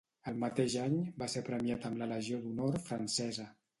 [0.29, 3.47] El mateix any, va ser premiat amb la Legió d'honor francesa.